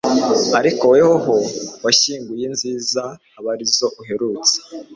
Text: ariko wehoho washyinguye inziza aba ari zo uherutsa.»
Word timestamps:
ariko 0.59 0.83
wehoho 0.93 1.35
washyinguye 1.83 2.43
inziza 2.49 3.03
aba 3.37 3.49
ari 3.53 3.65
zo 3.77 3.87
uherutsa.» 4.01 4.57